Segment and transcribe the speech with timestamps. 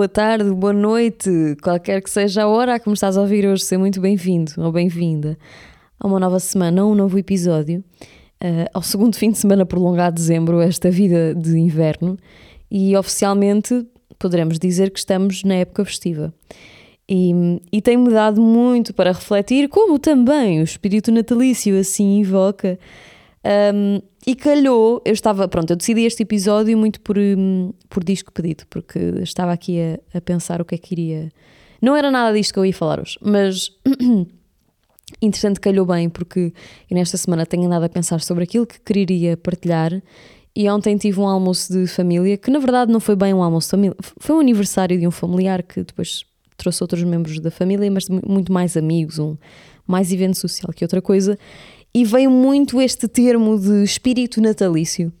[0.00, 1.30] Boa tarde, boa noite,
[1.62, 4.50] qualquer que seja a hora a que me estás a ouvir hoje, seja muito bem-vindo
[4.56, 5.36] ou bem-vinda
[5.98, 7.84] a uma nova semana, a um novo episódio,
[8.42, 12.16] uh, ao segundo fim de semana prolongado de dezembro, esta vida de inverno,
[12.70, 13.86] e oficialmente
[14.18, 16.32] poderemos dizer que estamos na época festiva.
[17.06, 22.78] E, e tem-me dado muito para refletir, como também o espírito natalício assim invoca.
[23.42, 28.30] Um, e calhou, eu estava, pronto, eu decidi este episódio muito por, hum, por disco
[28.32, 31.32] pedido, porque estava aqui a, a pensar o que é que iria.
[31.80, 33.70] Não era nada disto que eu ia falar hoje, mas
[35.22, 36.52] interessante calhou bem, porque
[36.90, 40.02] nesta semana tenho andado a pensar sobre aquilo que queria partilhar.
[40.54, 43.68] E ontem tive um almoço de família, que na verdade não foi bem um almoço
[43.68, 46.24] de família, foi um aniversário de um familiar que depois
[46.56, 49.36] trouxe outros membros da família, mas muito mais amigos, um
[49.86, 51.38] mais evento social que outra coisa
[51.94, 55.12] e veio muito este termo de espírito natalício.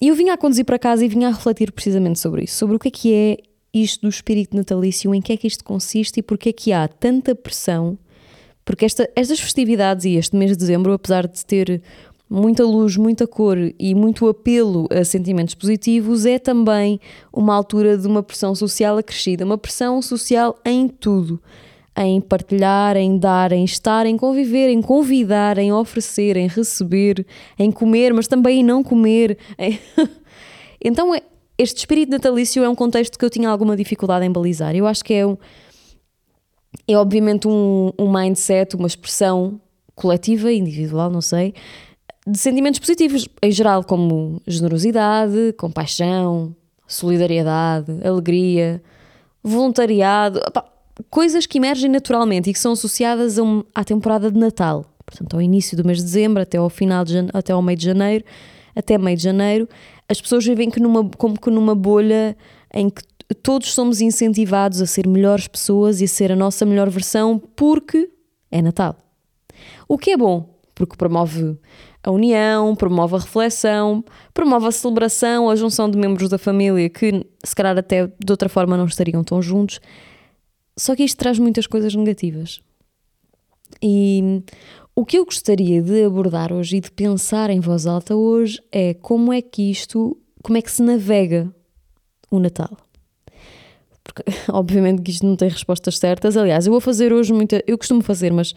[0.00, 2.76] E eu vinha a conduzir para casa e vinha a refletir precisamente sobre isso, sobre
[2.76, 3.36] o que é que é
[3.72, 6.88] isto do espírito natalício, em que é que isto consiste e porque é que há
[6.88, 7.98] tanta pressão.
[8.64, 11.82] Porque esta, estas festividades e este mês de dezembro, apesar de ter
[12.28, 17.00] muita luz, muita cor e muito apelo a sentimentos positivos, é também
[17.32, 21.40] uma altura de uma pressão social acrescida, uma pressão social em tudo
[21.96, 27.26] em partilhar, em dar, em estar, em conviver, em convidar, em oferecer, em receber,
[27.58, 29.36] em comer, mas também em não comer.
[30.82, 31.22] então, é,
[31.58, 34.74] este espírito natalício é um contexto que eu tinha alguma dificuldade em balizar.
[34.74, 35.36] Eu acho que é, um,
[36.86, 39.60] é obviamente um, um mindset, uma expressão
[39.94, 41.52] coletiva, individual, não sei,
[42.26, 46.54] de sentimentos positivos em geral, como generosidade, compaixão,
[46.86, 48.82] solidariedade, alegria,
[49.42, 50.40] voluntariado
[51.08, 54.84] coisas que emergem naturalmente e que são associadas a um, à temporada de Natal.
[55.04, 57.84] Portanto, ao início do mês de dezembro até ao final de até ao meio de
[57.84, 58.24] janeiro,
[58.74, 59.68] até meio de janeiro,
[60.08, 62.36] as pessoas vivem que numa, como que numa bolha
[62.72, 63.02] em que
[63.42, 68.10] todos somos incentivados a ser melhores pessoas e a ser a nossa melhor versão porque
[68.50, 68.96] é Natal.
[69.88, 71.58] O que é bom, porque promove
[72.02, 77.26] a união, promove a reflexão, promove a celebração, a junção de membros da família que
[77.44, 79.80] se calhar até de outra forma não estariam tão juntos
[80.80, 82.58] só que isto traz muitas coisas negativas.
[83.82, 84.42] E
[84.96, 88.94] o que eu gostaria de abordar hoje e de pensar em voz alta hoje é
[88.94, 91.54] como é que isto, como é que se navega
[92.30, 92.78] o Natal.
[94.02, 96.34] Porque, obviamente que isto não tem respostas certas.
[96.34, 97.62] Aliás, eu vou fazer hoje muita.
[97.66, 98.54] Eu costumo fazer, mas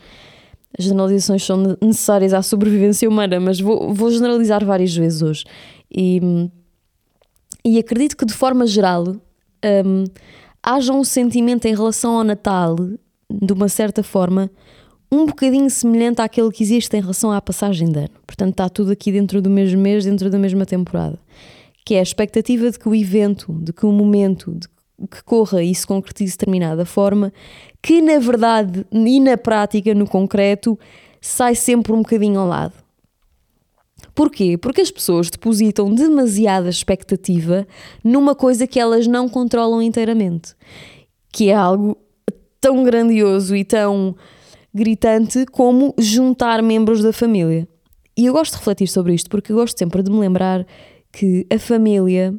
[0.78, 5.44] as generalizações são necessárias à sobrevivência humana, mas vou, vou generalizar várias vezes hoje.
[5.94, 6.22] E,
[7.66, 9.14] e acredito que de forma geral.
[9.86, 10.06] Um,
[10.64, 12.76] haja um sentimento em relação ao Natal,
[13.30, 14.50] de uma certa forma,
[15.12, 18.16] um bocadinho semelhante àquele que existe em relação à passagem de ano.
[18.26, 21.20] Portanto, está tudo aqui dentro do mesmo mês, dentro da mesma temporada.
[21.86, 24.68] Que é a expectativa de que o evento, de que o momento, de
[25.08, 27.34] que corra e se concretize de determinada forma,
[27.82, 30.80] que na verdade e na prática, no concreto,
[31.20, 32.83] sai sempre um bocadinho ao lado.
[34.16, 34.58] Porquê?
[34.58, 37.68] Porque as pessoas depositam demasiada expectativa
[38.04, 40.54] numa coisa que elas não controlam inteiramente,
[41.32, 41.98] que é algo
[42.62, 44.16] tão grandioso e tão
[44.74, 47.68] gritante como juntar membros da família.
[48.16, 50.66] E eu gosto de refletir sobre isto porque eu gosto sempre de me lembrar
[51.12, 52.34] que a família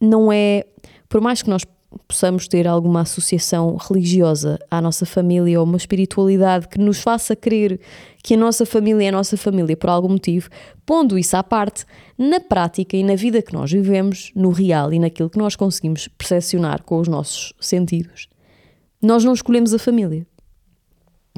[0.00, 0.64] não é,
[1.08, 1.64] por mais que nós
[2.06, 7.80] possamos ter alguma associação religiosa à nossa família ou uma espiritualidade que nos faça crer
[8.22, 10.48] que a nossa família é a nossa família por algum motivo,
[10.84, 11.84] pondo isso à parte,
[12.16, 16.08] na prática e na vida que nós vivemos, no real e naquilo que nós conseguimos
[16.08, 18.28] percepcionar com os nossos sentidos,
[19.02, 20.26] nós não escolhemos a família.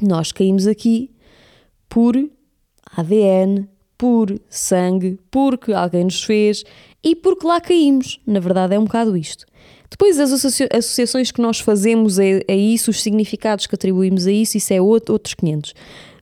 [0.01, 1.11] Nós caímos aqui
[1.87, 2.15] por
[2.97, 6.63] ADN, por sangue, porque alguém nos fez
[7.03, 8.19] e porque lá caímos.
[8.27, 9.45] Na verdade, é um bocado isto.
[9.93, 14.57] Depois, as associações que nós fazemos a, a, isso, os significados que atribuímos a isso,
[14.57, 15.75] isso é outro, outros 500.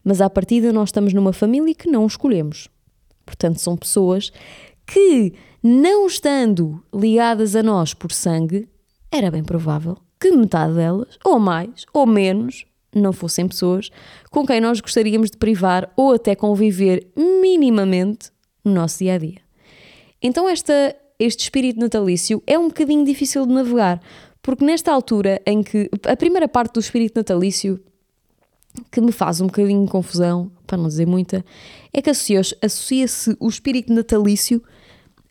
[0.03, 2.68] Mas à partida, nós estamos numa família que não escolhemos.
[3.25, 4.29] Portanto, são pessoas
[4.85, 5.33] que,
[5.63, 8.68] não estando ligadas a nós por sangue,
[9.09, 13.89] era bem provável que metade delas, ou mais, ou menos, não fossem pessoas
[14.29, 18.31] com quem nós gostaríamos de privar ou até conviver minimamente
[18.65, 19.39] no nosso dia a dia.
[20.21, 24.01] Então, esta este espírito natalício é um bocadinho difícil de navegar,
[24.41, 27.79] porque nesta altura em que a primeira parte do espírito natalício
[28.91, 31.45] que me faz um bocadinho de confusão, para não dizer muita,
[31.94, 34.63] é que associa-se o espírito natalício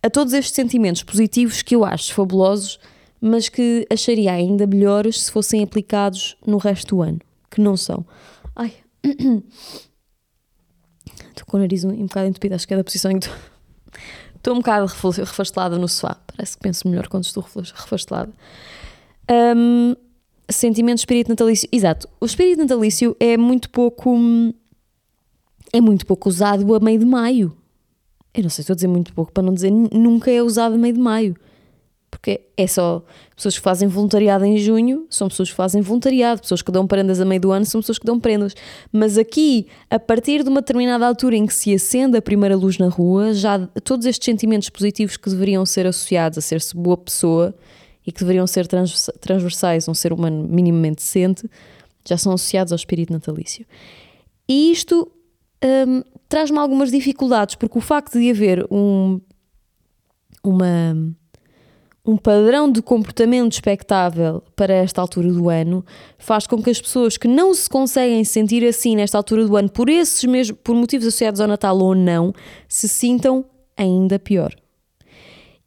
[0.02, 2.78] a todos estes sentimentos positivos que eu acho fabulosos,
[3.20, 7.18] mas que acharia ainda melhores se fossem aplicados no resto do ano,
[7.50, 8.06] que não são.
[8.54, 8.72] Ai,
[11.28, 13.26] estou com o nariz um, um bocado entupido, acho que é da posição em que
[13.26, 13.59] estou.
[14.40, 16.16] Estou um bocado refastelada no sofá.
[16.34, 18.32] Parece que penso melhor quando estou refastelada.
[19.30, 19.94] Um,
[20.50, 21.68] sentimento espírito natalício.
[21.70, 22.08] Exato.
[22.18, 24.16] O espírito natalício é muito pouco.
[25.70, 27.54] É muito pouco usado a meio de maio.
[28.32, 30.78] Eu não sei, estou a dizer muito pouco para não dizer nunca é usado a
[30.78, 31.36] meio de maio.
[32.20, 33.02] Porque é só
[33.34, 37.18] pessoas que fazem voluntariado em junho, são pessoas que fazem voluntariado, pessoas que dão prendas
[37.18, 38.54] a meio do ano, são pessoas que dão prendas.
[38.92, 42.76] Mas aqui, a partir de uma determinada altura em que se acende a primeira luz
[42.76, 47.54] na rua, já todos estes sentimentos positivos que deveriam ser associados a ser-se boa pessoa
[48.06, 48.68] e que deveriam ser
[49.18, 51.48] transversais a um ser humano minimamente decente,
[52.06, 53.64] já são associados ao espírito natalício.
[54.46, 55.10] E isto
[55.64, 59.20] hum, traz-me algumas dificuldades, porque o facto de haver um,
[60.44, 61.16] uma
[62.10, 65.84] um padrão de comportamento expectável para esta altura do ano
[66.18, 69.70] faz com que as pessoas que não se conseguem sentir assim nesta altura do ano
[69.70, 72.32] por esses mesmos por motivos associados ao Natal ou não
[72.68, 73.44] se sintam
[73.76, 74.52] ainda pior.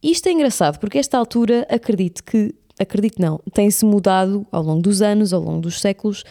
[0.01, 5.01] Isto é engraçado porque esta altura acredito que acredito não tem-se mudado ao longo dos
[5.01, 6.25] anos, ao longo dos séculos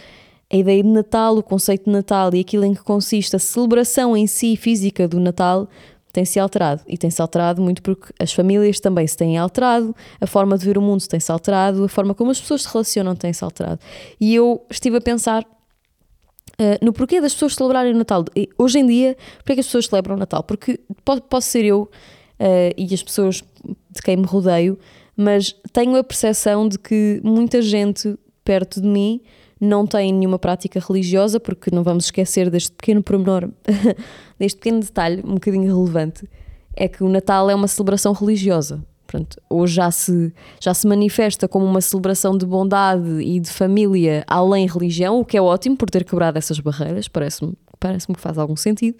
[0.52, 4.14] a ideia de Natal, o conceito de Natal e aquilo em que consiste a celebração
[4.14, 5.66] em si física do Natal
[6.12, 6.82] tem-se alterado.
[6.86, 10.76] E tem-se alterado muito porque as famílias também se têm alterado, a forma de ver
[10.76, 13.80] o mundo tem-se alterado, a forma como as pessoas se relacionam tem-se alterado.
[14.20, 18.24] E eu estive a pensar uh, no porquê das pessoas celebrarem o Natal.
[18.36, 20.42] E, hoje em dia, porquê que as pessoas celebram o Natal?
[20.42, 23.42] Porque posso, posso ser eu uh, e as pessoas
[23.90, 24.78] de quem me rodeio,
[25.16, 29.20] mas tenho a percepção de que muita gente perto de mim
[29.62, 33.48] não tem nenhuma prática religiosa, porque não vamos esquecer deste pequeno pormenor,
[34.36, 36.28] deste pequeno detalhe, um bocadinho relevante,
[36.74, 38.84] é que o Natal é uma celebração religiosa.
[39.06, 44.24] Pronto, hoje já se, já se manifesta como uma celebração de bondade e de família
[44.26, 48.38] além religião, o que é ótimo por ter quebrado essas barreiras, parece-me parece que faz
[48.38, 48.96] algum sentido,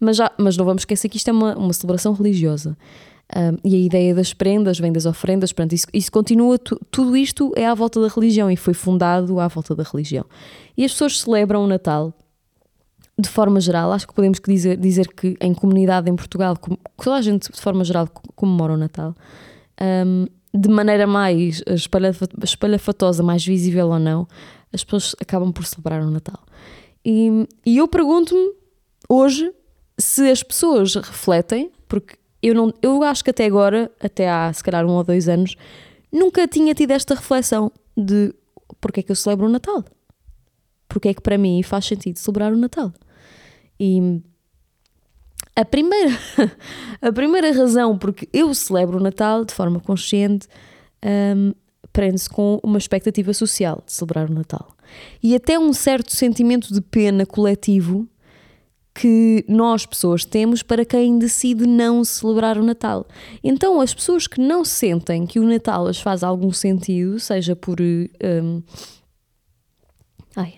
[0.00, 2.76] mas, já, mas não vamos esquecer que isto é uma, uma celebração religiosa.
[3.36, 7.16] Um, e a ideia das prendas vem das ofrendas, portanto, isso, isso continua, tu, tudo
[7.16, 10.24] isto é à volta da religião e foi fundado à volta da religião.
[10.76, 12.12] E as pessoas celebram o Natal
[13.20, 16.56] de forma geral, acho que podemos dizer, dizer que em comunidade em Portugal,
[16.96, 19.14] toda a gente de forma geral comemora o Natal,
[20.06, 21.62] um, de maneira mais
[22.42, 24.26] espalhafatosa, mais visível ou não,
[24.72, 26.40] as pessoas acabam por celebrar o Natal.
[27.04, 28.54] E, e eu pergunto-me
[29.08, 29.52] hoje
[29.98, 34.62] se as pessoas refletem, porque eu, não, eu acho que até agora, até há se
[34.62, 35.56] calhar um ou dois anos,
[36.12, 38.34] nunca tinha tido esta reflexão de
[38.80, 39.84] porque é que eu celebro o Natal.
[40.88, 42.92] Porque é que para mim faz sentido celebrar o Natal.
[43.78, 44.20] E
[45.54, 46.10] a primeira,
[47.00, 50.48] a primeira razão porque eu celebro o Natal de forma consciente
[51.04, 51.52] um,
[51.92, 54.74] prende-se com uma expectativa social de celebrar o Natal.
[55.22, 58.08] E até um certo sentimento de pena coletivo
[58.94, 63.06] que nós, pessoas, temos para quem decide não celebrar o Natal.
[63.42, 67.80] Então, as pessoas que não sentem que o Natal as faz algum sentido, seja por.
[67.80, 68.62] Um,
[70.36, 70.54] ai,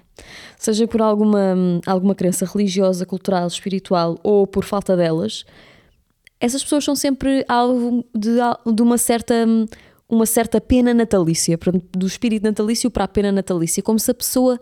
[0.56, 1.54] seja por alguma,
[1.86, 5.44] alguma crença religiosa, cultural, espiritual ou por falta delas,
[6.40, 8.30] essas pessoas são sempre alvo de,
[8.74, 9.34] de uma certa
[10.08, 11.58] uma certa pena natalícia,
[11.96, 14.60] do espírito natalício para a pena natalícia, como se a pessoa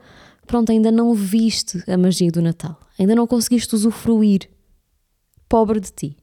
[0.50, 4.50] pronto, ainda não viste a magia do Natal, ainda não conseguiste usufruir.
[5.48, 6.16] Pobre de ti.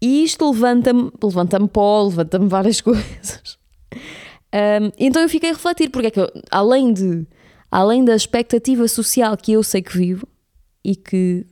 [0.00, 3.58] E isto levanta-me, levanta-me pó, levanta-me várias coisas.
[3.94, 7.26] Um, então eu fiquei a refletir, porque é que eu, além de
[7.70, 10.26] além da expectativa social que eu sei que vivo
[10.82, 11.46] e que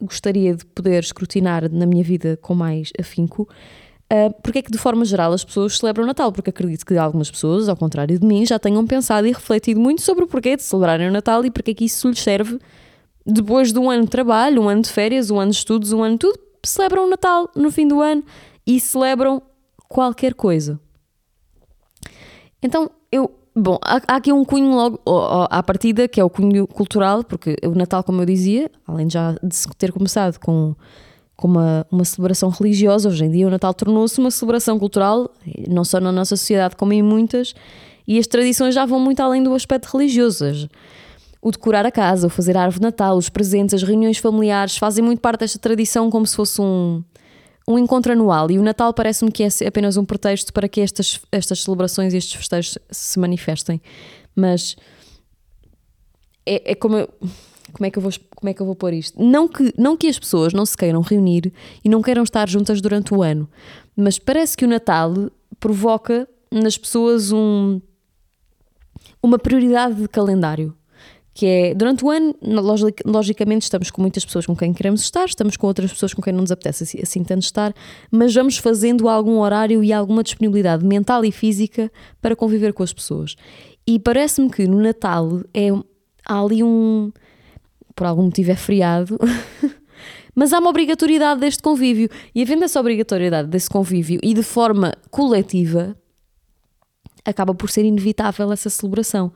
[0.00, 3.48] gostaria de poder escrutinar na minha vida com mais afinco,
[4.12, 6.32] uh, porque é que de forma geral as pessoas celebram o Natal?
[6.32, 10.02] Porque acredito que algumas pessoas, ao contrário de mim, já tenham pensado e refletido muito
[10.02, 12.58] sobre o porquê de celebrarem o Natal e porque é que isso lhes serve
[13.24, 16.02] depois de um ano de trabalho, um ano de férias, um ano de estudos, um
[16.02, 18.22] ano de tudo, celebram o Natal no fim do ano
[18.66, 19.42] e celebram
[19.88, 20.80] qualquer coisa.
[22.62, 25.00] Então, eu, bom, há, há aqui um cunho logo
[25.50, 29.14] à partida, que é o cunho cultural, porque o Natal, como eu dizia, além de
[29.14, 30.74] já de ter começado com
[31.40, 33.08] como uma, uma celebração religiosa.
[33.08, 35.30] Hoje em dia o Natal tornou-se uma celebração cultural,
[35.66, 37.54] não só na nossa sociedade como em muitas,
[38.06, 40.68] e as tradições já vão muito além do aspecto religioso.
[41.40, 44.76] O decorar a casa, o fazer a árvore de Natal, os presentes, as reuniões familiares
[44.76, 47.02] fazem muito parte desta tradição como se fosse um,
[47.66, 48.50] um encontro anual.
[48.50, 52.18] E o Natal parece-me que é apenas um pretexto para que estas, estas celebrações e
[52.18, 53.80] estes festejos se manifestem.
[54.36, 54.76] Mas
[56.44, 57.08] é, é como eu
[57.70, 59.22] como é que eu vou, como é que eu vou pôr isto?
[59.22, 61.52] Não que, não que as pessoas não se queiram reunir
[61.84, 63.48] e não queiram estar juntas durante o ano,
[63.96, 65.14] mas parece que o Natal
[65.58, 67.80] provoca nas pessoas um,
[69.22, 70.74] uma prioridade de calendário.
[71.32, 72.34] que é durante o ano,
[73.04, 76.32] logicamente, estamos com muitas pessoas com quem queremos estar, estamos com outras pessoas com quem
[76.32, 77.72] não nos apetece assim, assim tanto estar,
[78.10, 82.92] mas vamos fazendo algum horário e alguma disponibilidade mental e física para conviver com as
[82.92, 83.36] pessoas.
[83.86, 85.68] E parece-me que no Natal é,
[86.26, 87.12] há ali um.
[88.00, 89.18] Por algum motivo é feriado.
[90.34, 92.08] mas há uma obrigatoriedade deste convívio.
[92.34, 95.94] E havendo essa obrigatoriedade desse convívio e de forma coletiva,
[97.26, 99.30] acaba por ser inevitável essa celebração.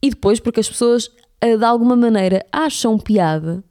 [0.00, 1.10] E depois, porque as pessoas
[1.42, 3.62] de alguma maneira acham piada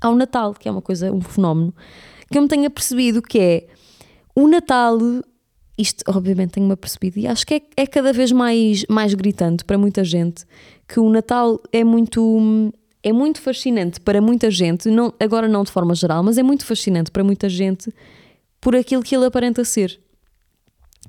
[0.00, 1.72] ao Natal, que é uma coisa, um fenómeno,
[2.28, 3.66] que eu me tenha percebido que é
[4.34, 4.98] o Natal,
[5.78, 9.78] isto obviamente tenho-me percebido, e acho que é, é cada vez mais, mais gritante para
[9.78, 10.44] muita gente,
[10.88, 15.70] que o Natal é muito é muito fascinante para muita gente, não, agora não de
[15.70, 17.92] forma geral, mas é muito fascinante para muita gente
[18.60, 20.00] por aquilo que ele aparenta ser.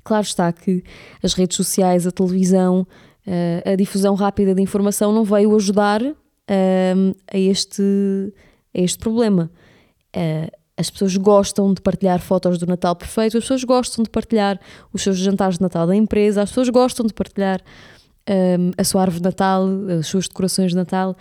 [0.02, 0.82] Claro está que
[1.22, 2.86] as redes sociais, a televisão,
[3.26, 6.14] uh, a difusão rápida de informação não veio ajudar uh,
[7.32, 7.82] a, este,
[8.74, 9.50] a este problema.
[10.16, 14.60] Uh, as pessoas gostam de partilhar fotos do Natal perfeito, as pessoas gostam de partilhar
[14.92, 17.60] os seus jantares de Natal da empresa, as pessoas gostam de partilhar
[18.28, 19.64] um, a sua árvore de Natal,
[20.00, 21.16] as suas decorações de Natal,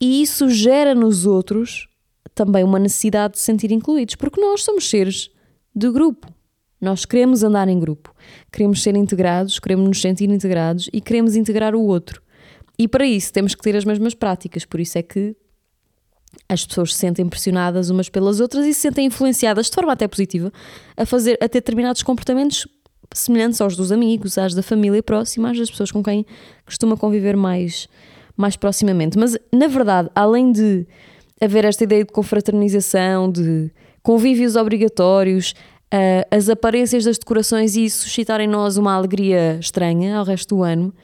[0.00, 1.88] e isso gera nos outros
[2.34, 5.30] também uma necessidade de se sentir incluídos, porque nós somos seres
[5.74, 6.32] de grupo.
[6.80, 8.14] Nós queremos andar em grupo,
[8.52, 12.22] queremos ser integrados, queremos nos sentir integrados e queremos integrar o outro.
[12.78, 15.34] E para isso temos que ter as mesmas práticas, por isso é que
[16.48, 20.06] as pessoas se sentem pressionadas umas pelas outras e se sentem influenciadas de forma até
[20.06, 20.52] positiva
[20.96, 22.68] a fazer a ter determinados comportamentos
[23.12, 26.24] semelhantes aos dos amigos, às da família próxima, às das pessoas com quem
[26.64, 27.88] costuma conviver mais,
[28.38, 29.18] mais proximamente.
[29.18, 30.86] Mas na verdade, além de
[31.40, 33.70] haver esta ideia de confraternização, de
[34.02, 35.54] convívios obrigatórios,
[35.92, 40.62] uh, as aparências das decorações e suscitar em nós uma alegria estranha ao resto do
[40.62, 40.94] ano,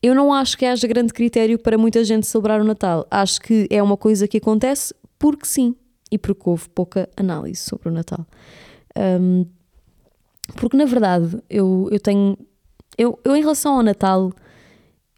[0.00, 3.06] eu não acho que haja grande critério para muita gente celebrar o Natal.
[3.10, 5.74] Acho que é uma coisa que acontece porque sim
[6.10, 8.24] e porque houve pouca análise sobre o Natal.
[8.96, 9.44] Um,
[10.56, 12.38] porque na verdade eu, eu tenho.
[12.96, 14.32] Eu, eu, em relação ao Natal,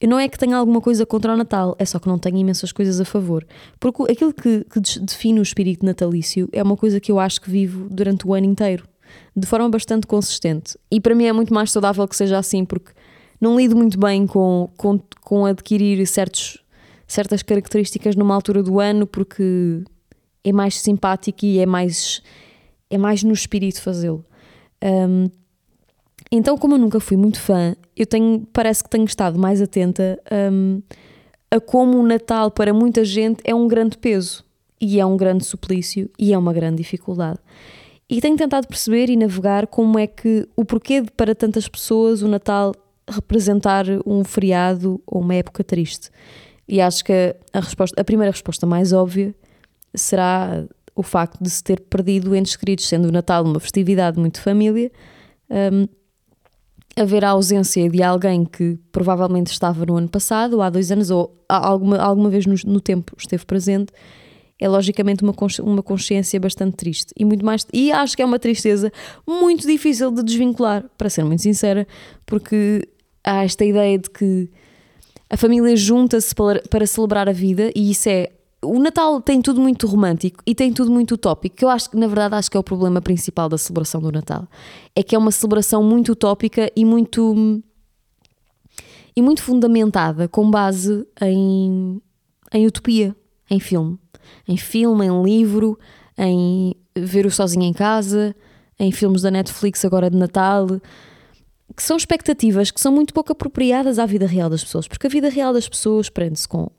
[0.07, 2.73] não é que tenha alguma coisa contra o Natal, é só que não tenho imensas
[2.73, 3.47] coisas a favor.
[3.79, 7.51] Porque aquilo que, que define o espírito natalício é uma coisa que eu acho que
[7.51, 8.85] vivo durante o ano inteiro
[9.37, 10.79] de forma bastante consistente.
[10.91, 12.93] E para mim é muito mais saudável que seja assim, porque
[13.41, 16.63] não lido muito bem com, com, com adquirir certos,
[17.07, 19.83] certas características numa altura do ano, porque
[20.45, 22.23] é mais simpático e é mais,
[22.89, 24.25] é mais no espírito fazê-lo.
[24.83, 25.29] Um,
[26.31, 30.19] então, como eu nunca fui muito fã, eu tenho, parece que tenho estado mais atenta
[30.53, 30.81] um,
[31.51, 34.45] a como o Natal para muita gente é um grande peso
[34.81, 37.39] e é um grande suplício e é uma grande dificuldade.
[38.09, 42.23] E tenho tentado perceber e navegar como é que o porquê de, para tantas pessoas
[42.23, 42.75] o Natal
[43.09, 46.11] representar um feriado ou uma época triste.
[46.69, 49.35] E acho que a, resposta, a primeira resposta mais óbvia
[49.95, 54.41] será o facto de se ter perdido entes queridos, sendo o Natal uma festividade muito
[54.41, 54.91] família,
[55.73, 55.89] um,
[56.97, 61.11] haver a ausência de alguém que provavelmente estava no ano passado, ou há dois anos,
[61.11, 63.93] ou alguma, alguma vez no, no tempo esteve presente,
[64.59, 67.13] é logicamente uma, consci uma consciência bastante triste.
[67.17, 68.93] E muito mais e acho que é uma tristeza
[69.27, 71.87] muito difícil de desvincular, para ser muito sincera,
[72.27, 72.87] porque
[73.25, 74.51] há esta ideia de que
[75.31, 78.31] a família junta-se para, para celebrar a vida e isso é
[78.63, 81.97] o Natal tem tudo muito romântico e tem tudo muito utópico, que eu acho que
[81.97, 84.47] na verdade acho que é o problema principal da celebração do Natal.
[84.95, 87.63] É que é uma celebração muito utópica e muito
[89.17, 92.01] e muito fundamentada com base em,
[92.53, 93.15] em utopia,
[93.51, 93.99] em filme
[94.47, 95.79] em filme, em livro,
[96.17, 98.35] em ver o sozinho em casa,
[98.79, 100.67] em filmes da Netflix agora de Natal,
[101.77, 105.11] que são expectativas que são muito pouco apropriadas à vida real das pessoas, porque a
[105.11, 106.71] vida real das pessoas prende-se com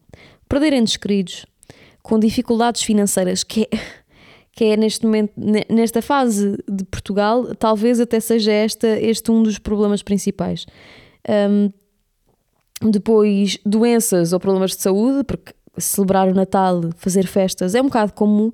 [0.49, 1.45] perder entes queridos,
[2.01, 3.77] com dificuldades financeiras, que é,
[4.53, 5.33] que é neste momento,
[5.69, 10.65] nesta fase de Portugal, talvez até seja esta, este um dos problemas principais.
[11.27, 11.71] Um,
[12.89, 18.13] depois, doenças ou problemas de saúde, porque celebrar o Natal, fazer festas, é um bocado
[18.13, 18.53] como uh,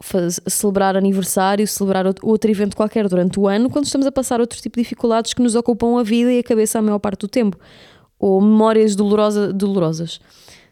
[0.00, 4.60] faz, celebrar aniversário, celebrar outro evento qualquer durante o ano, quando estamos a passar outro
[4.60, 7.28] tipo de dificuldades que nos ocupam a vida e a cabeça a maior parte do
[7.28, 7.58] tempo.
[8.18, 10.20] Ou memórias dolorosa, dolorosas.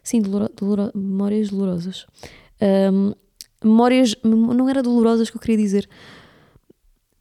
[0.03, 0.23] Sim,
[0.95, 2.07] memórias dolorosas.
[2.93, 3.13] Um,
[3.63, 4.15] memórias.
[4.25, 5.89] Não era dolorosas que eu queria dizer.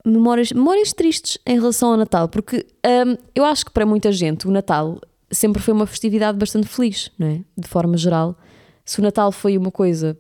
[0.05, 4.47] Memórias, memórias tristes em relação ao Natal, porque um, eu acho que para muita gente
[4.47, 7.41] o Natal sempre foi uma festividade bastante feliz, não é?
[7.57, 8.37] De forma geral.
[8.85, 10.17] Se o Natal foi uma coisa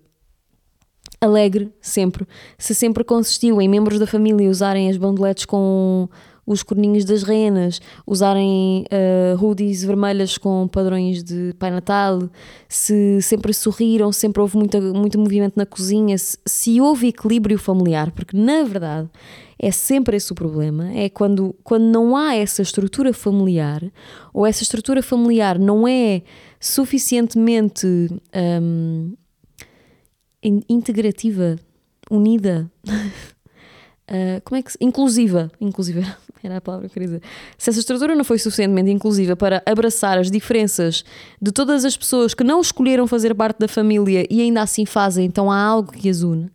[1.19, 6.07] alegre, sempre, se sempre consistiu em membros da família usarem as bandeletes com
[6.49, 12.27] os corninhos das renas, usarem uh, hoodies vermelhas com padrões de Pai Natal,
[12.67, 18.11] se sempre sorriram, sempre houve muita, muito movimento na cozinha, se, se houve equilíbrio familiar,
[18.11, 19.07] porque na verdade
[19.59, 23.83] é sempre esse o problema, é quando, quando não há essa estrutura familiar,
[24.33, 26.23] ou essa estrutura familiar não é
[26.59, 27.85] suficientemente
[28.65, 29.13] um,
[30.67, 31.57] integrativa,
[32.09, 32.71] unida.
[34.09, 36.01] Uh, como é que inclusiva, inclusiva
[36.43, 37.21] era a palavra que eu queria dizer.
[37.59, 41.03] Se essa estrutura não foi suficientemente inclusiva para abraçar as diferenças
[41.39, 45.25] de todas as pessoas que não escolheram fazer parte da família e ainda assim fazem,
[45.25, 46.49] então há algo que as une.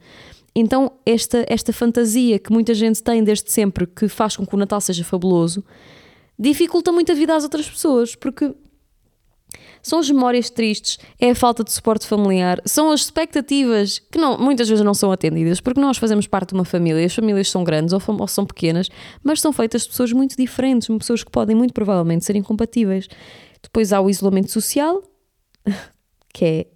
[0.53, 4.59] Então, esta, esta fantasia que muita gente tem desde sempre, que faz com que o
[4.59, 5.65] Natal seja fabuloso,
[6.37, 8.53] dificulta muito a vida às outras pessoas, porque
[9.83, 14.39] são as memórias tristes, é a falta de suporte familiar, são as expectativas que não,
[14.39, 17.63] muitas vezes não são atendidas, porque nós fazemos parte de uma família, as famílias são
[17.65, 18.89] grandes ou, ou são pequenas,
[19.23, 23.09] mas são feitas de pessoas muito diferentes, pessoas que podem muito provavelmente ser incompatíveis.
[23.63, 25.03] Depois há o isolamento social,
[26.33, 26.67] que é,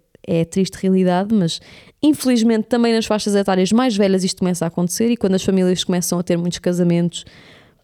[0.41, 1.59] é triste realidade, mas
[2.01, 5.83] infelizmente também nas faixas etárias mais velhas isto começa a acontecer e quando as famílias
[5.83, 7.25] começam a ter muitos casamentos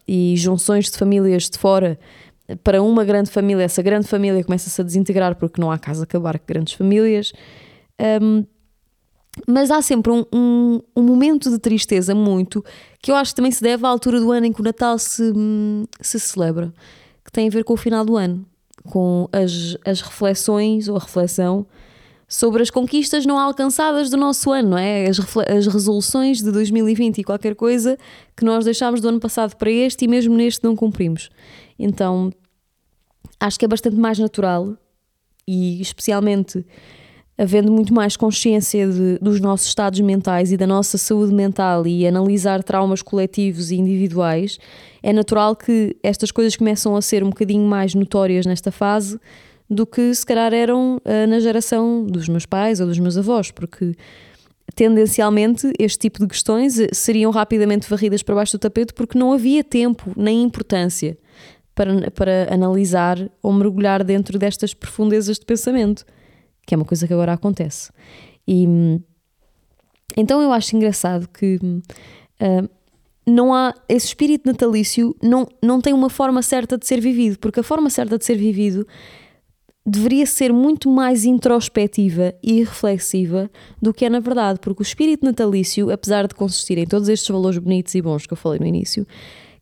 [0.08, 1.98] e junções de famílias de fora
[2.62, 6.04] para uma grande família, essa grande família começa-se a desintegrar porque não há casa a
[6.04, 7.32] acabar com grandes famílias.
[8.22, 8.44] Um,
[9.46, 12.64] mas há sempre um, um, um, momento de tristeza muito
[13.02, 14.98] que eu acho que também se deve à altura do ano em que o Natal
[14.98, 15.32] se,
[16.00, 16.72] se celebra,
[17.24, 18.46] que tem a ver com o final do ano,
[18.88, 21.66] com as, as reflexões ou a reflexão
[22.28, 25.06] sobre as conquistas não alcançadas do nosso ano, não é?
[25.08, 27.96] As, as resoluções de 2020 e qualquer coisa
[28.36, 31.30] que nós deixámos do ano passado para este e mesmo neste não cumprimos.
[31.78, 32.32] Então
[33.38, 34.76] acho que é bastante mais natural
[35.46, 36.64] e especialmente
[37.38, 42.06] havendo muito mais consciência de, dos nossos estados mentais e da nossa saúde mental e
[42.06, 44.58] analisar traumas coletivos e individuais,
[45.02, 49.20] é natural que estas coisas começam a ser um bocadinho mais notórias nesta fase
[49.68, 53.50] do que se calhar eram uh, na geração dos meus pais ou dos meus avós,
[53.50, 53.94] porque
[54.74, 59.32] tendencialmente este tipo de questões eh, seriam rapidamente varridas para baixo do tapete porque não
[59.32, 61.16] havia tempo nem importância
[61.76, 66.04] para, para analisar ou mergulhar dentro destas profundezas de pensamento,
[66.66, 67.92] que é uma coisa que agora acontece.
[68.48, 68.66] E
[70.16, 72.68] então eu acho engraçado que uh,
[73.26, 77.60] não há esse espírito natalício não, não tem uma forma certa de ser vivido, porque
[77.60, 78.86] a forma certa de ser vivido
[79.84, 85.26] deveria ser muito mais introspectiva e reflexiva do que é na verdade, porque o espírito
[85.26, 88.66] natalício, apesar de consistir em todos estes valores bonitos e bons que eu falei no
[88.66, 89.06] início,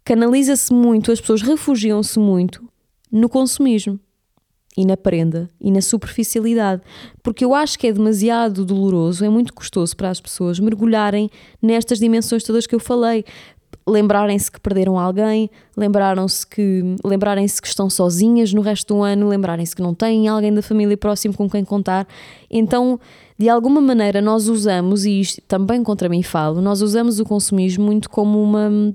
[0.05, 2.63] canaliza-se muito, as pessoas refugiam-se muito
[3.11, 3.99] no consumismo
[4.77, 6.83] e na prenda e na superficialidade,
[7.23, 11.31] porque eu acho que é demasiado doloroso, é muito custoso para as pessoas mergulharem
[11.63, 13.25] nestas dimensões todas que eu falei,
[13.87, 19.77] lembrarem-se que perderam alguém, lembraram-se que lembrarem-se que estão sozinhas no resto do ano, lembrarem-se
[19.77, 22.07] que não têm alguém da família próximo com quem contar.
[22.51, 22.99] Então,
[23.39, 27.85] de alguma maneira nós usamos e isto também contra mim falo, nós usamos o consumismo
[27.85, 28.95] muito como uma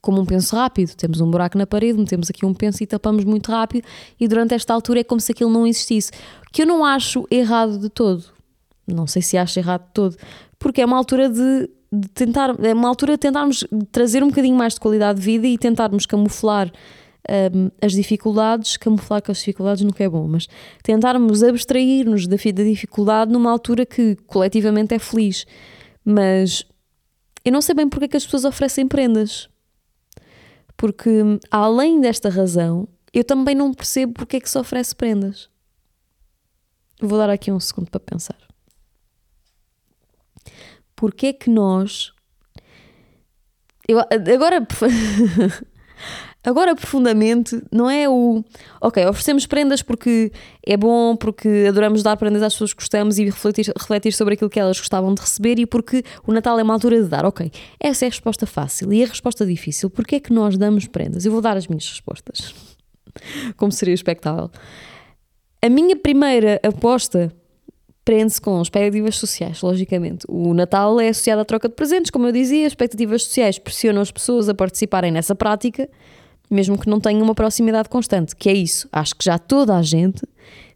[0.00, 0.94] como um penso rápido.
[0.94, 3.86] Temos um buraco na parede, metemos aqui um penso e tapamos muito rápido,
[4.18, 6.10] e durante esta altura é como se aquilo não existisse.
[6.52, 8.24] Que eu não acho errado de todo.
[8.86, 10.16] Não sei se acho errado de todo,
[10.58, 14.56] porque é uma altura de, de tentar, é uma altura de tentarmos trazer um bocadinho
[14.56, 16.72] mais de qualidade de vida e tentarmos camuflar
[17.28, 20.48] um, as dificuldades, camuflar com as dificuldades nunca é bom, mas
[20.82, 25.44] tentarmos abstrair-nos da, da dificuldade numa altura que coletivamente é feliz.
[26.04, 26.64] Mas
[27.44, 29.48] eu não sei bem porque é que as pessoas oferecem prendas.
[30.78, 31.10] Porque,
[31.50, 35.50] além desta razão, eu também não percebo porque é que se oferece prendas.
[37.00, 38.38] Vou dar aqui um segundo para pensar.
[40.94, 42.12] Porque é que nós.
[43.88, 44.64] Eu, agora.
[46.44, 48.44] Agora, profundamente, não é o.
[48.80, 50.30] Ok, oferecemos prendas porque
[50.64, 54.48] é bom, porque adoramos dar prendas às pessoas que gostamos e refletir, refletir sobre aquilo
[54.48, 57.26] que elas gostavam de receber e porque o Natal é uma altura de dar.
[57.26, 58.92] Ok, essa é a resposta fácil.
[58.92, 61.24] E a resposta difícil, porque é que nós damos prendas?
[61.24, 62.54] Eu vou dar as minhas respostas.
[63.56, 64.48] Como seria expectável.
[65.60, 67.32] A minha primeira aposta
[68.04, 70.24] prende-se com expectativas sociais, logicamente.
[70.28, 74.10] O Natal é associado à troca de presentes, como eu dizia, expectativas sociais pressionam as
[74.10, 75.86] pessoas a participarem nessa prática
[76.50, 78.88] mesmo que não tenha uma proximidade constante, que é isso.
[78.92, 80.22] Acho que já toda a gente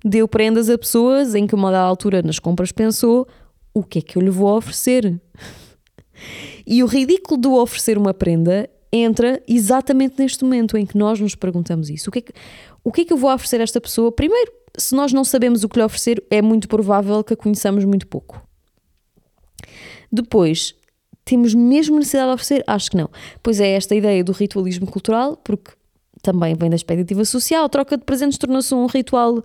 [0.04, 3.26] deu prendas a pessoas em que uma dada altura nas compras pensou
[3.74, 5.20] o que é que eu lhe vou oferecer?
[6.66, 11.34] E o ridículo do oferecer uma prenda entra exatamente neste momento em que nós nos
[11.34, 12.10] perguntamos isso.
[12.10, 12.32] O que é que,
[12.84, 14.12] o que, é que eu vou oferecer a esta pessoa?
[14.12, 17.84] Primeiro, se nós não sabemos o que lhe oferecer, é muito provável que a conheçamos
[17.84, 18.46] muito pouco.
[20.10, 20.74] Depois,
[21.24, 22.64] temos mesmo necessidade de oferecer?
[22.66, 23.10] Acho que não.
[23.42, 25.72] Pois é esta ideia do ritualismo cultural, porque
[26.22, 29.42] também vem da expectativa social, a troca de presentes tornou-se um ritual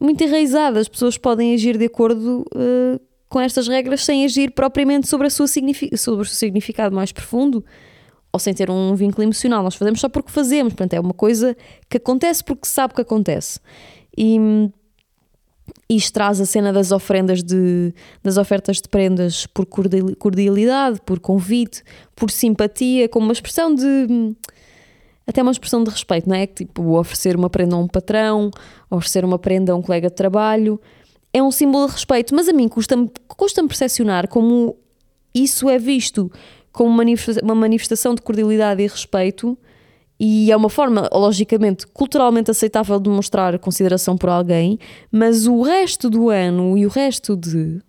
[0.00, 0.78] muito enraizado.
[0.78, 5.30] As pessoas podem agir de acordo uh, com estas regras sem agir propriamente sobre, a
[5.30, 7.64] sua sobre o seu significado mais profundo
[8.32, 9.62] ou sem ter um vínculo emocional.
[9.62, 11.56] Nós fazemos só porque fazemos, portanto, é uma coisa
[11.88, 13.60] que acontece porque sabe que acontece.
[14.16, 14.38] E
[15.88, 21.82] isto traz a cena das ofrendas de, das ofertas de prendas por cordialidade, por convite,
[22.14, 24.34] por simpatia, como uma expressão de
[25.26, 26.46] até uma expressão de respeito, não é?
[26.46, 28.50] Tipo, oferecer uma prenda a um patrão,
[28.90, 30.80] oferecer uma prenda a um colega de trabalho,
[31.32, 34.76] é um símbolo de respeito, mas a mim custa-me custa percepcionar como
[35.34, 36.30] isso é visto
[36.72, 37.02] como
[37.42, 39.58] uma manifestação de cordialidade e respeito
[40.20, 44.78] e é uma forma, logicamente, culturalmente aceitável de mostrar consideração por alguém,
[45.12, 47.80] mas o resto do ano e o resto de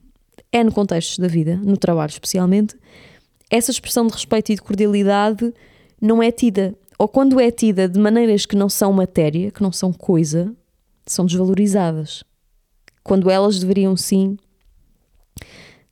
[0.51, 2.75] N contextos da vida, no trabalho especialmente,
[3.49, 5.53] essa expressão de respeito e de cordialidade
[5.99, 6.75] não é tida.
[6.99, 10.53] Ou quando é tida de maneiras que não são matéria, que não são coisa,
[11.05, 12.23] são desvalorizadas.
[13.03, 14.37] Quando elas deveriam sim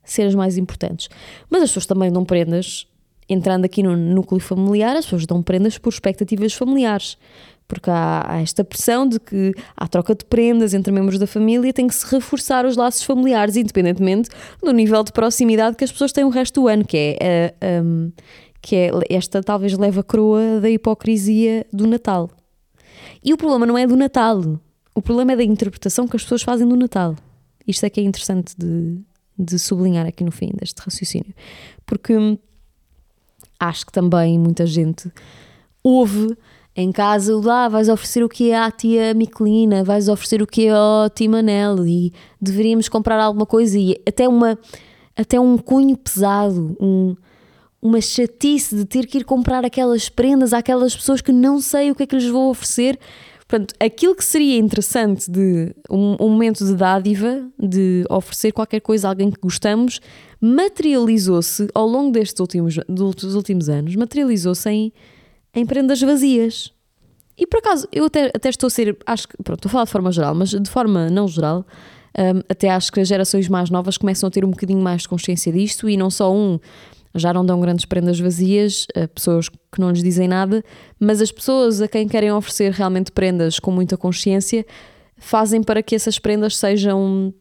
[0.04, 1.08] ser as mais importantes.
[1.50, 2.86] Mas as pessoas também dão prendas,
[3.28, 7.16] entrando aqui no núcleo familiar, as pessoas dão prendas por expectativas familiares.
[7.66, 11.72] Porque há, há, esta pressão de que há troca de prendas entre membros da família,
[11.72, 14.30] tem que se reforçar os laços familiares, independentemente
[14.62, 17.84] do nível de proximidade que as pessoas têm o resto do ano, que é, uh,
[17.84, 18.12] um,
[18.62, 22.30] que é esta talvez leva a coroa da hipocrisia do Natal.
[23.22, 24.42] E o problema não é do Natal,
[24.94, 27.14] o problema é da interpretação que as pessoas fazem do Natal.
[27.66, 28.98] Isto é que é interessante de,
[29.38, 31.34] de sublinhar aqui no fim deste raciocínio.
[31.84, 32.14] Porque
[33.58, 35.10] acho que também muita gente
[35.82, 36.36] ouve
[36.76, 40.66] em casa, lá vais oferecer o que é à tia Miquelina, vais oferecer o que
[40.66, 43.76] é ao Timanel e deveríamos comprar alguma coisa.
[43.76, 44.56] E até uma
[45.16, 47.16] até um cunho pesado, um,
[47.82, 51.94] uma chatice de ter que ir comprar aquelas prendas àquelas pessoas que não sei o
[51.96, 52.96] que é que lhes vou oferecer
[53.48, 59.08] Portanto, aquilo que seria interessante de um, um, momento de dádiva, de oferecer qualquer coisa
[59.08, 60.00] a alguém que gostamos,
[60.38, 64.92] materializou-se ao longo destes últimos, dos últimos anos, materializou-se em,
[65.54, 66.74] em prendas vazias.
[67.38, 69.84] E por acaso, eu até, até estou a ser, acho que, pronto, estou a falar
[69.84, 71.64] de forma geral, mas de forma não geral,
[72.18, 75.08] um, até acho que as gerações mais novas começam a ter um bocadinho mais de
[75.08, 76.60] consciência disto e não só um
[77.14, 80.62] já não dão grandes prendas vazias a pessoas que não lhes dizem nada,
[80.98, 84.64] mas as pessoas a quem querem oferecer realmente prendas com muita consciência
[85.16, 87.32] fazem para que essas prendas sejam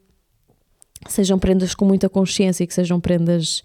[1.08, 3.62] sejam prendas com muita consciência e que sejam prendas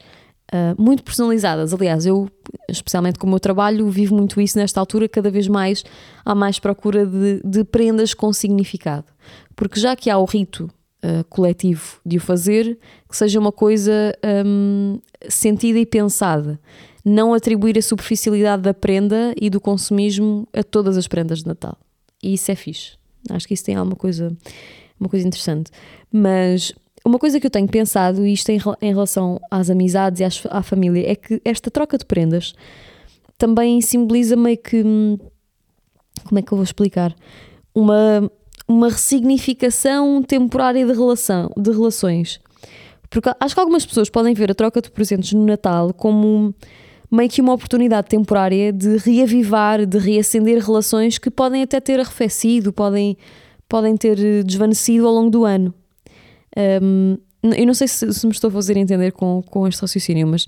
[0.52, 1.72] uh, muito personalizadas.
[1.72, 2.28] Aliás, eu,
[2.68, 5.82] especialmente com o meu trabalho, vivo muito isso nesta altura, cada vez mais
[6.24, 9.06] há mais procura de, de prendas com significado.
[9.56, 10.70] Porque já que há o rito
[11.04, 16.58] uh, coletivo de o fazer, que seja uma coisa um, sentida e pensada.
[17.04, 21.76] Não atribuir a superficialidade da prenda e do consumismo a todas as prendas de Natal.
[22.22, 22.92] E isso é fixe.
[23.28, 24.36] Acho que isso tem alguma coisa,
[24.98, 25.70] uma coisa interessante.
[26.12, 26.72] Mas
[27.04, 30.46] uma coisa que eu tenho pensado, e isto em, em relação às amizades e às,
[30.46, 32.54] à família, é que esta troca de prendas
[33.36, 34.82] também simboliza meio que.
[34.84, 35.18] Hum,
[36.24, 37.14] como é que eu vou explicar?
[37.74, 38.30] Uma,
[38.72, 42.40] uma ressignificação temporária de, relação, de relações.
[43.10, 46.54] Porque acho que algumas pessoas podem ver a troca de presentes no Natal como
[47.10, 52.72] meio que uma oportunidade temporária de reavivar, de reacender relações que podem até ter arrefecido,
[52.72, 53.18] podem,
[53.68, 55.74] podem ter desvanecido ao longo do ano.
[56.82, 60.26] Um, eu não sei se, se, me estou a fazer entender com, com este raciocínio,
[60.26, 60.46] mas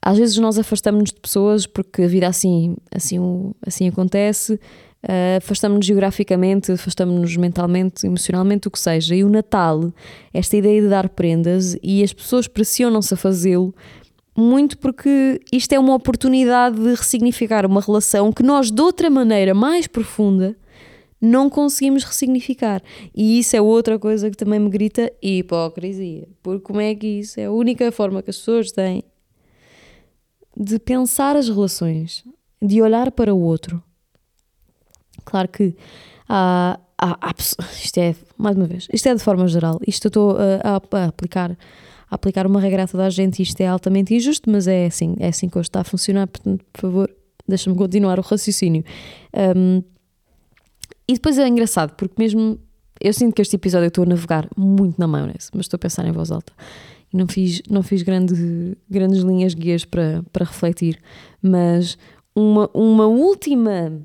[0.00, 3.18] às vezes nós afastamos-nos de pessoas porque a vida assim, assim,
[3.66, 4.58] assim acontece
[5.08, 9.14] uh, afastamos-nos geograficamente, afastamos-nos mentalmente, emocionalmente, o que seja.
[9.14, 9.92] E o Natal,
[10.34, 13.74] esta ideia de dar prendas, e as pessoas pressionam-se a fazê-lo
[14.36, 19.54] muito porque isto é uma oportunidade de ressignificar uma relação que nós, de outra maneira
[19.54, 20.54] mais profunda,
[21.18, 22.82] não conseguimos ressignificar.
[23.14, 26.28] E isso é outra coisa que também me grita hipocrisia.
[26.42, 29.02] Porque como é que isso é a única forma que as pessoas têm
[30.54, 32.24] de pensar as relações,
[32.60, 33.82] de olhar para o outro,
[35.26, 35.76] Claro que
[36.28, 37.34] há, há, há,
[37.82, 41.02] isto é, mais uma vez, isto é de forma geral, isto eu estou a, a,
[41.02, 41.56] a aplicar
[42.08, 45.16] a aplicar uma regra a toda a gente isto é altamente injusto, mas é assim,
[45.18, 47.10] é assim que hoje está a funcionar, portanto, por favor,
[47.46, 48.84] deixa-me continuar o raciocínio.
[49.56, 49.82] Um,
[51.08, 52.58] e depois é engraçado, porque mesmo
[53.00, 55.80] eu sinto que este episódio eu estou a navegar muito na maionese, mas estou a
[55.80, 56.52] pensar em voz alta.
[57.12, 61.00] E não fiz, não fiz grande, grandes linhas guias para, para refletir,
[61.42, 61.98] mas
[62.34, 64.00] uma, uma última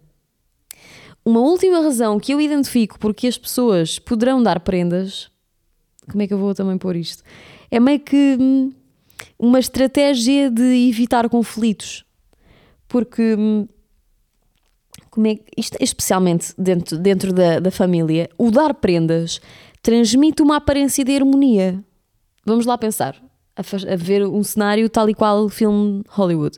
[1.25, 5.29] uma última razão que eu identifico porque as pessoas poderão dar prendas,
[6.09, 7.23] como é que eu vou também pôr isto?
[7.69, 8.71] É meio que hum,
[9.37, 12.03] uma estratégia de evitar conflitos.
[12.87, 13.67] Porque hum,
[15.09, 19.39] como é, isto, especialmente dentro, dentro da, da família, o dar prendas
[19.81, 21.83] transmite uma aparência de harmonia.
[22.45, 23.21] Vamos lá pensar,
[23.55, 26.57] a, a ver um cenário tal e qual o filme Hollywood.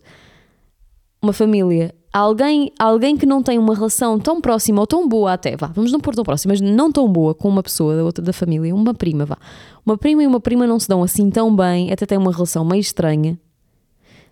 [1.22, 5.58] Uma família, alguém, alguém que não tem uma relação tão próxima ou tão boa até,
[5.58, 8.24] vá, vamos não pôr tão próxima, mas não tão boa com uma pessoa da outra
[8.24, 9.38] da família, uma prima, vá.
[9.86, 12.64] Uma prima e uma prima não se dão assim tão bem, até têm uma relação
[12.64, 13.38] meio estranha.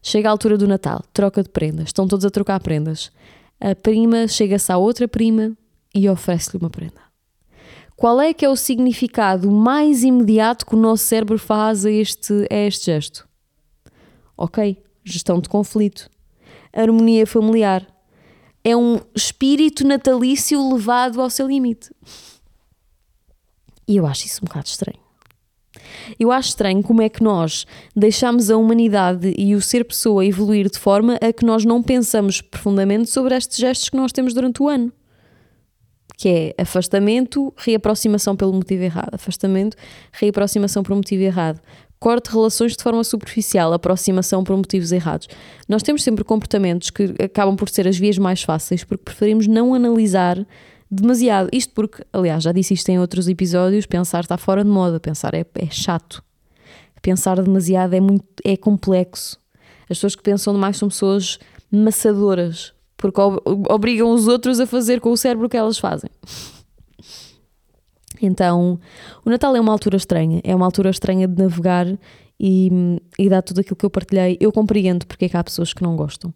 [0.01, 3.11] Chega a altura do Natal, troca de prendas, estão todos a trocar prendas
[3.61, 5.55] a prima chega-se à outra prima
[5.93, 6.99] e oferece-lhe uma prenda.
[7.95, 12.47] Qual é que é o significado mais imediato que o nosso cérebro faz a este,
[12.49, 13.29] a este gesto?
[14.35, 16.09] Ok, gestão de conflito,
[16.73, 17.85] harmonia familiar.
[18.63, 21.89] É um espírito natalício levado ao seu limite.
[23.87, 24.99] E eu acho isso um bocado estranho.
[26.19, 30.69] Eu acho estranho como é que nós deixamos a humanidade e o ser pessoa evoluir
[30.69, 34.61] de forma a que nós não pensamos profundamente sobre estes gestos que nós temos durante
[34.61, 34.91] o ano.
[36.17, 39.13] Que é afastamento, reaproximação pelo motivo errado.
[39.13, 39.75] Afastamento,
[40.11, 41.59] reaproximação por um motivo errado.
[42.01, 45.27] Corte relações de forma superficial, aproximação por motivos errados.
[45.69, 49.71] Nós temos sempre comportamentos que acabam por ser as vias mais fáceis porque preferimos não
[49.75, 50.43] analisar
[50.89, 51.47] demasiado.
[51.53, 55.35] Isto porque, aliás, já disse isto em outros episódios: pensar está fora de moda, pensar
[55.35, 56.23] é, é chato.
[57.03, 59.39] Pensar demasiado é, muito, é complexo.
[59.83, 61.37] As pessoas que pensam demais são pessoas
[61.71, 63.21] maçadoras, porque
[63.69, 66.09] obrigam os outros a fazer com o cérebro o que elas fazem.
[68.21, 68.79] Então,
[69.25, 71.87] o Natal é uma altura estranha, é uma altura estranha de navegar
[72.39, 72.69] e,
[73.17, 74.37] e dar tudo aquilo que eu partilhei.
[74.39, 76.33] Eu compreendo porque é que há pessoas que não gostam.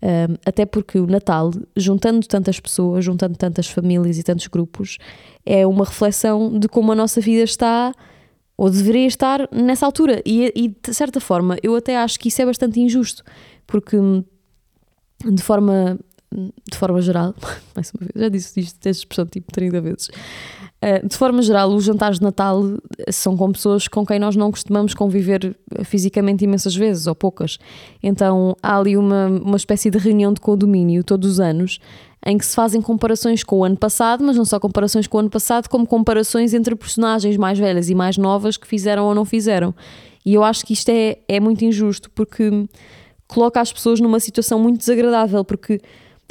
[0.00, 4.98] Um, até porque o Natal, juntando tantas pessoas, juntando tantas famílias e tantos grupos,
[5.44, 7.92] é uma reflexão de como a nossa vida está
[8.56, 10.22] ou deveria estar nessa altura.
[10.24, 13.22] E, e de certa forma, eu até acho que isso é bastante injusto,
[13.66, 13.96] porque
[15.24, 15.98] de forma,
[16.32, 17.34] de forma geral,
[17.74, 20.10] mais uma vez, já disse isto, esta expressão tipo 30 vezes.
[20.80, 22.62] Eh, de forma geral, os jantares de Natal
[23.10, 27.58] são com pessoas com quem nós não costumamos conviver fisicamente imensas vezes, ou poucas.
[28.02, 31.80] Então há ali uma, uma espécie de reunião de condomínio todos os anos
[32.26, 35.20] em que se fazem comparações com o ano passado, mas não só comparações com o
[35.20, 39.24] ano passado, como comparações entre personagens mais velhas e mais novas que fizeram ou não
[39.24, 39.74] fizeram.
[40.26, 42.68] E eu acho que isto é, é muito injusto porque
[43.26, 45.80] coloca as pessoas numa situação muito desagradável, porque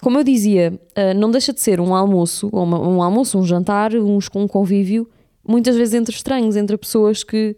[0.02, 3.44] como eu dizia, uh, não deixa de ser um almoço, ou uma, um almoço, um
[3.44, 5.10] jantar, um, um convívio,
[5.48, 7.56] muitas vezes entre estranhos, entre pessoas que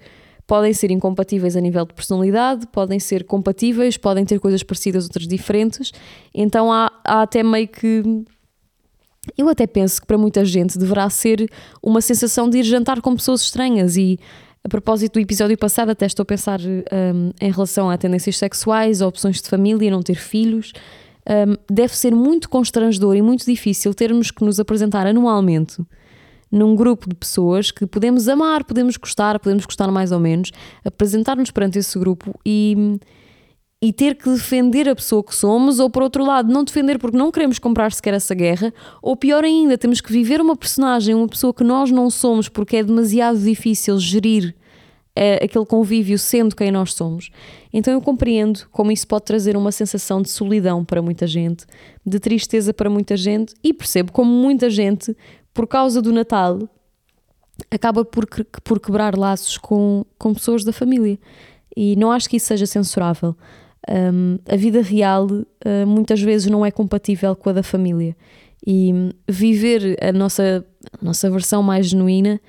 [0.47, 5.27] podem ser incompatíveis a nível de personalidade, podem ser compatíveis, podem ter coisas parecidas, outras
[5.27, 5.91] diferentes.
[6.33, 8.01] Então há, há até meio que.
[9.37, 11.47] Eu até penso que para muita gente deverá ser
[11.83, 14.19] uma sensação de ir jantar com pessoas estranhas e.
[14.61, 19.01] A propósito do episódio passado, até estou a pensar um, em relação a tendências sexuais,
[19.01, 20.73] a opções de família, não ter filhos
[21.29, 25.77] um, deve ser muito constrangedor e muito difícil termos que nos apresentar anualmente
[26.51, 30.51] num grupo de pessoas que podemos amar, podemos gostar, podemos gostar mais ou menos,
[30.83, 32.99] apresentar-nos perante esse grupo e,
[33.79, 37.15] e ter que defender a pessoa que somos, ou por outro lado, não defender porque
[37.15, 41.27] não queremos comprar sequer essa guerra, ou pior ainda, temos que viver uma personagem, uma
[41.27, 44.55] pessoa que nós não somos porque é demasiado difícil gerir
[45.19, 47.29] uh, aquele convívio sendo quem nós somos.
[47.73, 51.65] Então eu compreendo como isso pode trazer uma sensação de solidão para muita gente,
[52.05, 55.15] de tristeza para muita gente e percebo como muita gente,
[55.53, 56.59] por causa do Natal,
[57.69, 58.25] acaba por,
[58.63, 61.19] por quebrar laços com, com pessoas da família.
[61.75, 63.35] E não acho que isso seja censurável.
[63.87, 68.15] Um, a vida real uh, muitas vezes não é compatível com a da família.
[68.65, 70.65] E viver a nossa,
[70.99, 72.41] a nossa versão mais genuína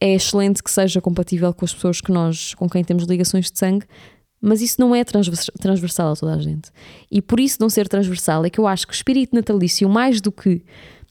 [0.00, 3.58] é excelente que seja compatível com as pessoas que nós, com quem temos ligações de
[3.58, 3.86] sangue,
[4.40, 6.70] mas isso não é transversal a toda a gente.
[7.10, 10.20] E por isso não ser transversal é que eu acho que o espírito natalício, mais
[10.20, 10.62] do que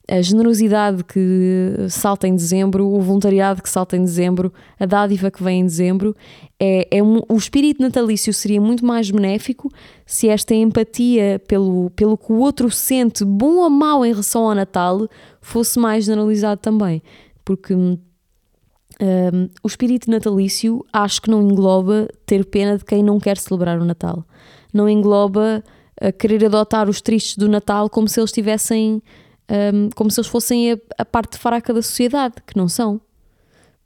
[0.08, 5.40] a generosidade que salta em dezembro, o voluntariado que salta em dezembro, a dádiva que
[5.40, 6.16] vem em dezembro,
[6.58, 9.70] é, é um, o espírito natalício seria muito mais benéfico
[10.04, 14.54] se esta empatia pelo, pelo que o outro sente, bom ou mau em relação ao
[14.56, 15.08] Natal,
[15.40, 17.00] fosse mais generalizado também.
[17.44, 17.72] Porque
[19.00, 23.80] um, o espírito natalício acho que não engloba ter pena de quem não quer celebrar
[23.80, 24.24] o Natal.
[24.72, 25.64] Não engloba
[26.02, 29.02] uh, querer adotar os tristes do Natal como se eles tivessem,
[29.74, 33.00] um, como se eles fossem a, a, parte fraca da sociedade, que não são.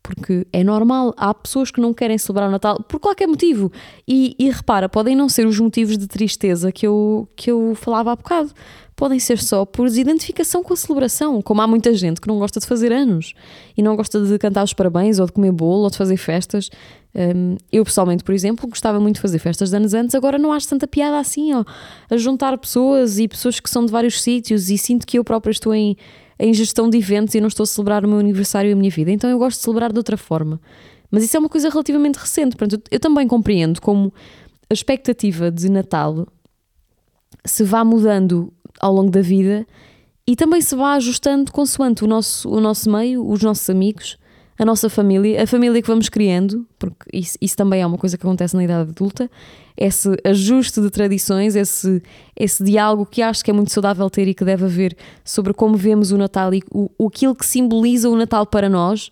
[0.05, 3.73] Porque é normal, há pessoas que não querem celebrar o Natal por qualquer motivo.
[4.07, 8.12] E, e, repara, podem não ser os motivos de tristeza que eu, que eu falava
[8.12, 8.51] há bocado,
[8.95, 12.61] podem ser só por desidentificação com a celebração, como há muita gente que não gosta
[12.61, 13.33] de fazer anos
[13.75, 16.69] e não gosta de cantar os parabéns ou de comer bolo ou de fazer festas.
[17.14, 20.53] Um, eu pessoalmente, por exemplo, gostava muito de fazer festas de anos antes, agora não
[20.53, 21.64] acho tanta piada assim, ó,
[22.11, 25.51] a juntar pessoas e pessoas que são de vários sítios e sinto que eu própria
[25.51, 25.97] estou em
[26.38, 28.90] em gestão de eventos e não estou a celebrar o meu aniversário e a minha
[28.90, 29.11] vida.
[29.11, 30.61] Então eu gosto de celebrar de outra forma.
[31.11, 32.57] Mas isso é uma coisa relativamente recente.
[32.57, 34.12] Portanto, eu também compreendo como
[34.68, 36.27] a expectativa de Natal
[37.44, 39.66] se vá mudando ao longo da vida
[40.27, 44.16] e também se vá ajustando consoante o nosso, o nosso meio, os nossos amigos,
[44.59, 48.17] a nossa família, a família que vamos criando, porque isso, isso também é uma coisa
[48.17, 49.29] que acontece na idade adulta,
[49.77, 52.01] esse ajuste de tradições, esse,
[52.37, 55.77] esse diálogo que acho que é muito saudável ter e que deve haver sobre como
[55.77, 59.11] vemos o Natal e o, aquilo que simboliza o Natal para nós,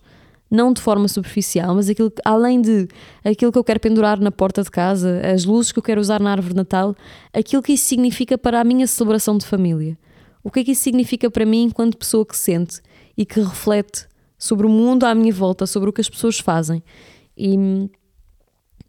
[0.49, 2.87] não de forma superficial, mas aquilo, além de
[3.25, 6.21] aquilo que eu quero pendurar na porta de casa, as luzes que eu quero usar
[6.21, 6.95] na árvore de Natal,
[7.33, 9.99] aquilo que isso significa para a minha celebração de família.
[10.45, 12.81] O que é que isso significa para mim enquanto pessoa que sente
[13.17, 14.07] e que reflete
[14.43, 16.83] sobre o mundo à minha volta, sobre o que as pessoas fazem.
[17.39, 17.55] E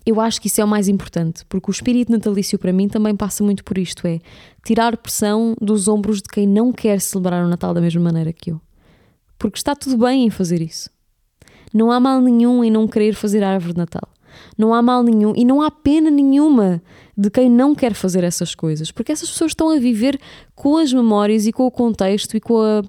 [0.04, 3.16] eu acho que isso é o mais importante, porque o espírito natalício para mim também
[3.16, 4.20] passa muito por isto: é
[4.66, 8.50] tirar pressão dos ombros de quem não quer celebrar o Natal da mesma maneira que
[8.50, 8.60] eu.
[9.38, 10.90] Porque está tudo bem em fazer isso.
[11.72, 14.10] Não há mal nenhum em não querer fazer árvore de Natal.
[14.58, 16.82] Não há mal nenhum e não há pena nenhuma
[17.16, 20.20] de quem não quer fazer essas coisas, porque essas pessoas estão a viver
[20.56, 22.82] com as memórias e com o contexto e com, a,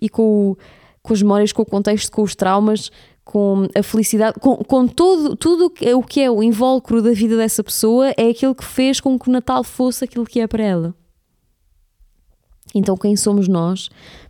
[0.00, 0.56] e com, o,
[1.02, 2.90] com as memórias, com o contexto, com os traumas
[3.24, 7.62] com a felicidade, com, com todo, tudo o que é o invólucro da vida dessa
[7.62, 10.94] pessoa é aquilo que fez com que o Natal fosse aquilo que é para ela.
[12.74, 13.88] Então, quem somos nós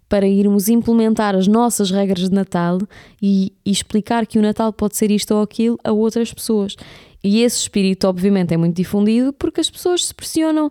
[0.08, 2.78] para irmos implementar as nossas regras de Natal
[3.20, 6.76] e, e explicar que o Natal pode ser isto ou aquilo a outras pessoas?
[7.24, 10.68] E esse espírito, obviamente, é muito difundido porque as pessoas se pressionam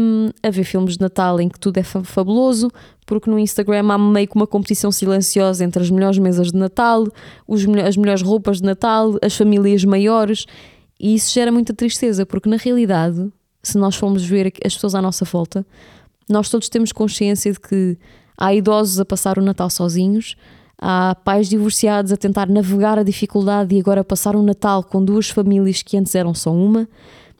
[0.00, 2.70] um, a ver filmes de Natal em que tudo é fabuloso,
[3.04, 7.06] porque no Instagram há meio que uma competição silenciosa entre as melhores mesas de Natal,
[7.46, 10.46] os, as melhores roupas de Natal, as famílias maiores,
[10.98, 13.30] e isso gera muita tristeza, porque na realidade,
[13.62, 15.66] se nós formos ver as pessoas à nossa volta,
[16.30, 17.98] nós todos temos consciência de que
[18.38, 20.34] há idosos a passar o Natal sozinhos,
[20.86, 25.30] Há pais divorciados a tentar navegar a dificuldade e agora passar um Natal com duas
[25.30, 26.86] famílias que antes eram só uma.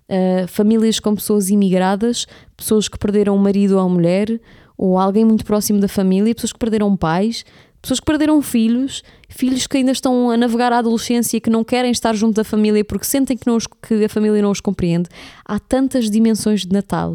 [0.08, 2.24] Uh, famílias com pessoas imigradas,
[2.56, 4.40] pessoas que perderam o marido ou a mulher,
[4.78, 7.44] ou alguém muito próximo da família, pessoas que perderam pais,
[7.82, 11.62] pessoas que perderam filhos, filhos que ainda estão a navegar a adolescência e que não
[11.62, 14.60] querem estar junto da família porque sentem que, não os, que a família não os
[14.62, 15.10] compreende.
[15.44, 17.12] Há tantas dimensões de Natal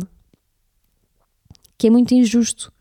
[1.75, 2.71] que é muito injusto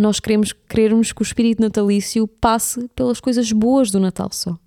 [0.00, 4.58] nós queremos querermos que o espírito natalício passe pelas coisas boas do Natal só.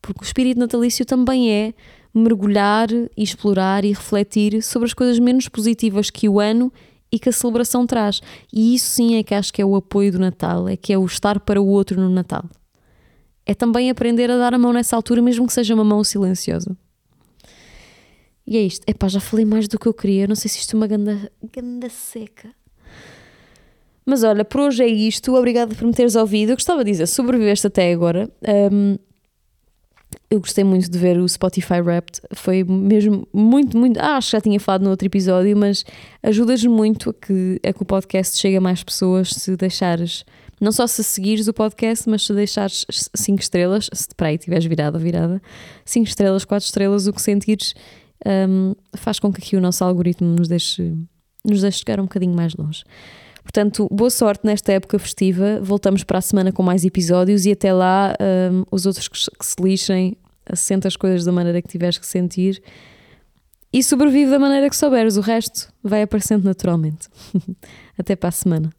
[0.00, 1.74] Porque o espírito natalício também é
[2.14, 6.72] mergulhar e explorar e refletir sobre as coisas menos positivas que o ano
[7.12, 8.22] e que a celebração traz.
[8.50, 10.96] E isso sim é que acho que é o apoio do Natal, é que é
[10.96, 12.44] o estar para o outro no Natal.
[13.44, 16.74] É também aprender a dar a mão nessa altura, mesmo que seja uma mão silenciosa.
[18.46, 18.88] E é isto.
[18.88, 20.26] Epá, já falei mais do que eu queria.
[20.26, 22.61] Não sei se isto é uma ganda, ganda seca.
[24.04, 25.34] Mas olha, por hoje é isto.
[25.34, 26.50] Obrigada por me teres ouvido.
[26.50, 28.28] Eu gostava de dizer, sobreviveste até agora.
[28.72, 28.96] Um,
[30.30, 32.20] eu gostei muito de ver o Spotify Wrapped.
[32.34, 33.98] Foi mesmo muito, muito.
[34.00, 35.84] Ah, acho que já tinha falado no outro episódio, mas
[36.22, 40.24] ajudas muito a que, a que o podcast chegue a mais pessoas se deixares.
[40.60, 44.64] Não só se seguires o podcast, mas se deixares 5 estrelas, se para aí estiveres
[44.64, 45.42] virada virada,
[45.84, 47.74] 5 estrelas, 4 estrelas, o que sentires,
[48.24, 50.94] um, faz com que aqui o nosso algoritmo nos deixe,
[51.44, 52.84] nos deixe chegar um bocadinho mais longe.
[53.42, 55.60] Portanto, boa sorte nesta época festiva.
[55.60, 58.14] Voltamos para a semana com mais episódios e até lá,
[58.52, 62.06] um, os outros que, que se lixem, assenta as coisas da maneira que tiveres que
[62.06, 62.62] sentir
[63.72, 65.16] e sobrevive da maneira que souberes.
[65.16, 67.08] O resto vai aparecendo naturalmente.
[67.98, 68.70] até para a semana.